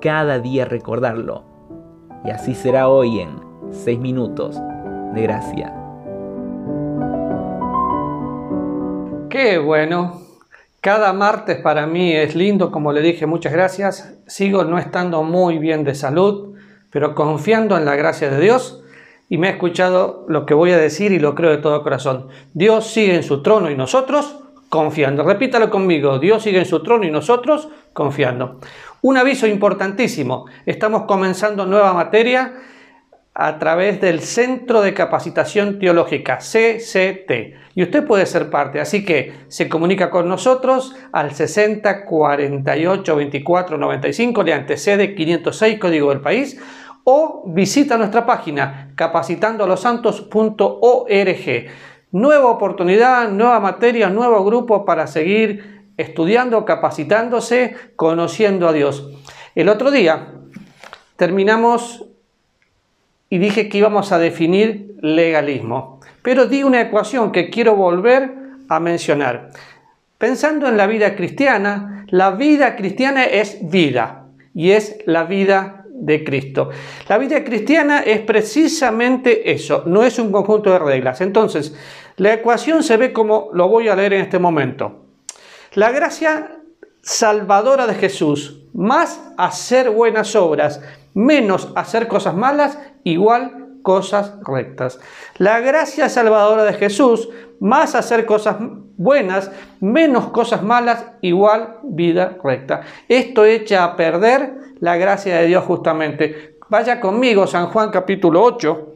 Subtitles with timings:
[0.00, 1.44] cada día recordarlo.
[2.24, 4.60] Y así será hoy en 6 minutos
[5.14, 5.74] de gracia.
[9.28, 10.20] Qué bueno.
[10.80, 14.18] Cada martes para mí es lindo, como le dije, muchas gracias.
[14.26, 16.54] Sigo no estando muy bien de salud,
[16.90, 18.82] pero confiando en la gracia de Dios
[19.28, 22.28] y me ha escuchado lo que voy a decir y lo creo de todo corazón.
[22.54, 25.22] Dios sigue en su trono y nosotros confiando.
[25.22, 28.58] Repítalo conmigo, Dios sigue en su trono y nosotros confiando.
[29.02, 32.52] Un aviso importantísimo, estamos comenzando nueva materia
[33.32, 37.30] a través del Centro de Capacitación Teológica, CCT.
[37.74, 43.78] Y usted puede ser parte, así que se comunica con nosotros al 60 48 24
[43.78, 46.60] 95, le antecede 506, código del país,
[47.04, 51.66] o visita nuestra página capacitandolosantos.org.
[52.12, 59.10] Nueva oportunidad, nueva materia, nuevo grupo para seguir estudiando, capacitándose, conociendo a Dios.
[59.54, 60.34] El otro día
[61.16, 62.04] terminamos
[63.28, 68.32] y dije que íbamos a definir legalismo, pero di una ecuación que quiero volver
[68.68, 69.50] a mencionar.
[70.18, 76.24] Pensando en la vida cristiana, la vida cristiana es vida y es la vida de
[76.24, 76.70] Cristo.
[77.08, 81.20] La vida cristiana es precisamente eso, no es un conjunto de reglas.
[81.20, 81.76] Entonces,
[82.16, 84.99] la ecuación se ve como lo voy a leer en este momento.
[85.74, 86.62] La gracia
[87.00, 90.80] salvadora de Jesús, más hacer buenas obras,
[91.14, 94.98] menos hacer cosas malas, igual cosas rectas.
[95.38, 97.28] La gracia salvadora de Jesús,
[97.60, 98.56] más hacer cosas
[98.96, 102.80] buenas, menos cosas malas, igual vida recta.
[103.06, 106.58] Esto echa a perder la gracia de Dios justamente.
[106.68, 108.94] Vaya conmigo, San Juan capítulo 8.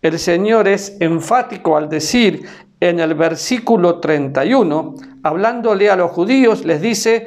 [0.00, 2.46] El Señor es enfático al decir
[2.80, 7.26] en el versículo 31, hablándole a los judíos, les dice,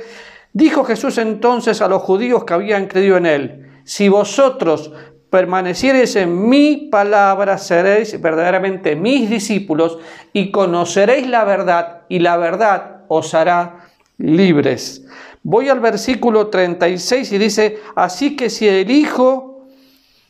[0.53, 4.93] dijo Jesús entonces a los judíos que habían creído en él, si vosotros
[5.29, 9.97] permaneciereis en mi palabra, seréis verdaderamente mis discípulos
[10.31, 13.87] y conoceréis la verdad y la verdad os hará
[14.17, 15.05] libres.
[15.43, 19.67] Voy al versículo 36 y dice, así que si el Hijo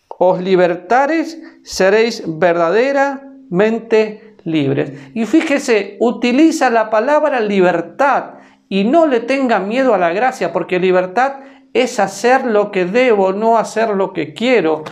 [0.07, 4.94] os libertares, seréis verdaderamente libres.
[5.13, 8.35] Y fíjese, utiliza la palabra libertad
[8.69, 11.41] y no le tenga miedo a la gracia, porque libertad
[11.74, 14.84] es hacer lo que debo, no hacer lo que quiero.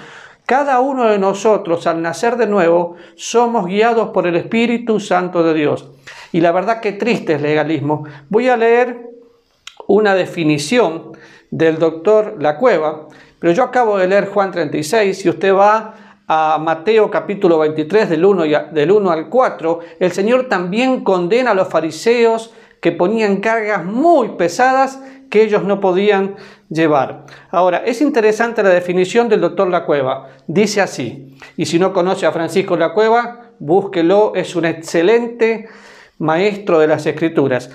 [0.45, 5.53] Cada uno de nosotros, al nacer de nuevo, somos guiados por el Espíritu Santo de
[5.53, 5.89] Dios.
[6.33, 8.03] Y la verdad que triste es legalismo.
[8.29, 9.09] Voy a leer
[9.87, 11.13] una definición
[11.49, 13.07] del doctor La Cueva,
[13.39, 18.25] pero yo acabo de leer Juan 36, si usted va a Mateo capítulo 23 del
[18.25, 23.85] 1, del 1 al 4, el Señor también condena a los fariseos que ponían cargas
[23.85, 26.35] muy pesadas que ellos no podían
[26.69, 27.25] llevar.
[27.51, 30.29] Ahora, es interesante la definición del doctor La Cueva.
[30.47, 35.67] Dice así, y si no conoce a Francisco La Cueva, búsquelo, es un excelente
[36.17, 37.69] maestro de las escrituras.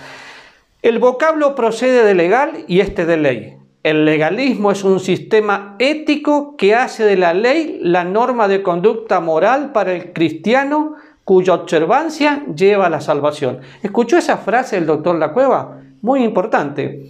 [0.83, 3.60] El vocablo procede de legal y este de ley.
[3.83, 9.21] El legalismo es un sistema ético que hace de la ley la norma de conducta
[9.21, 13.61] moral para el cristiano cuya observancia lleva a la salvación.
[13.83, 15.79] ¿Escuchó esa frase del doctor La Cueva?
[16.03, 17.09] Muy importante.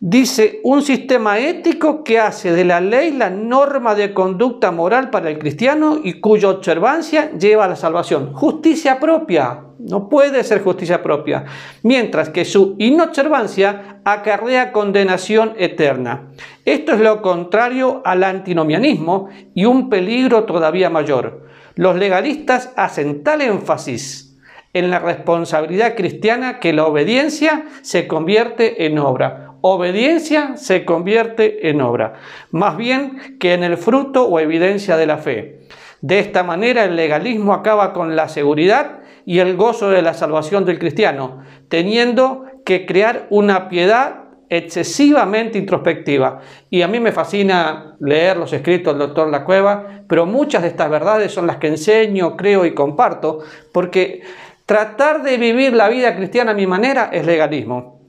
[0.00, 5.28] Dice, un sistema ético que hace de la ley la norma de conducta moral para
[5.28, 8.32] el cristiano y cuya observancia lleva a la salvación.
[8.32, 11.46] Justicia propia, no puede ser justicia propia,
[11.82, 16.28] mientras que su inobservancia acarrea condenación eterna.
[16.64, 21.48] Esto es lo contrario al antinomianismo y un peligro todavía mayor.
[21.74, 24.38] Los legalistas hacen tal énfasis
[24.72, 31.80] en la responsabilidad cristiana que la obediencia se convierte en obra obediencia se convierte en
[31.80, 32.14] obra,
[32.50, 35.60] más bien que en el fruto o evidencia de la fe.
[36.00, 40.64] De esta manera el legalismo acaba con la seguridad y el gozo de la salvación
[40.64, 46.40] del cristiano, teniendo que crear una piedad excesivamente introspectiva.
[46.70, 50.68] Y a mí me fascina leer los escritos del doctor La Cueva, pero muchas de
[50.68, 53.40] estas verdades son las que enseño, creo y comparto,
[53.72, 54.22] porque
[54.64, 58.00] tratar de vivir la vida cristiana a mi manera es legalismo.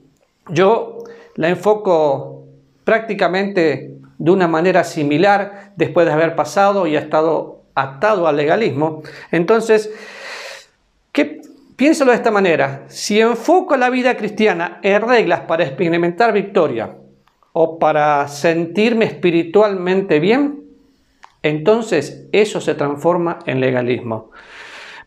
[0.49, 0.99] Yo
[1.35, 2.45] la enfoco
[2.83, 9.01] prácticamente de una manera similar después de haber pasado y ha estado atado al legalismo.
[9.31, 9.91] Entonces,
[11.11, 11.41] ¿qué,
[11.79, 12.83] piénsalo de esta manera.
[12.87, 16.97] Si enfoco la vida cristiana en reglas para experimentar victoria
[17.53, 20.65] o para sentirme espiritualmente bien,
[21.41, 24.31] entonces eso se transforma en legalismo.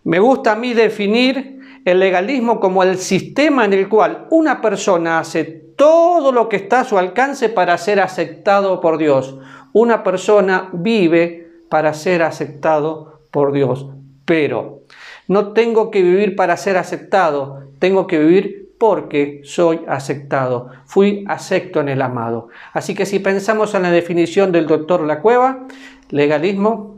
[0.05, 5.19] Me gusta a mí definir el legalismo como el sistema en el cual una persona
[5.19, 9.37] hace todo lo que está a su alcance para ser aceptado por Dios.
[9.73, 13.87] Una persona vive para ser aceptado por Dios.
[14.25, 14.81] Pero
[15.29, 20.71] no tengo que vivir para ser aceptado, tengo que vivir porque soy aceptado.
[20.87, 22.49] Fui acepto en el amado.
[22.73, 25.67] Así que si pensamos en la definición del doctor La Cueva,
[26.11, 26.97] legalismo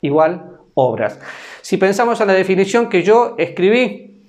[0.00, 1.20] igual obras.
[1.60, 4.22] Si pensamos en la definición que yo escribí,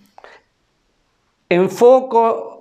[1.49, 2.52] enfoco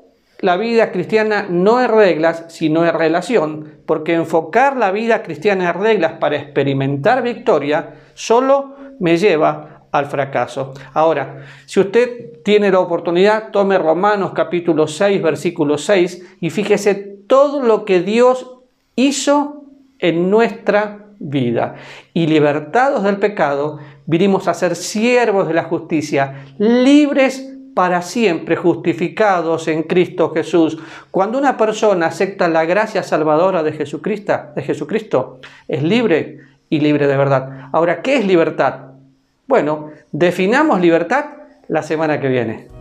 [0.43, 5.81] la vida cristiana no en reglas, sino en relación, porque enfocar la vida cristiana en
[5.81, 10.75] reglas para experimentar victoria solo me lleva al fracaso.
[10.95, 17.63] Ahora, si usted tiene la oportunidad, tome Romanos capítulo 6, versículo 6 y fíjese todo
[17.63, 18.59] lo que Dios
[18.97, 19.63] hizo
[20.01, 21.77] en nuestra vida.
[22.15, 29.69] Y libertados del pecado, vinimos a ser siervos de la justicia, libres para siempre, justificados
[29.69, 30.79] en Cristo Jesús.
[31.11, 37.07] Cuando una persona acepta la gracia salvadora de Jesucristo, de Jesucristo, es libre y libre
[37.07, 37.69] de verdad.
[37.73, 38.93] Ahora, ¿qué es libertad?
[39.47, 41.27] Bueno, definamos libertad
[41.69, 42.72] la semana que viene.